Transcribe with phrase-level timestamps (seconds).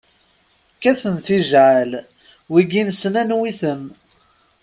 [0.77, 1.91] Kkaten tijɛal,
[2.51, 3.81] wigi nessen anwi-ten.